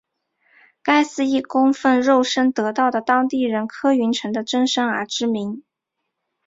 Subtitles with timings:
[0.81, 5.61] 该寺因供奉肉身得道的当地人柯云尘的真身而知名。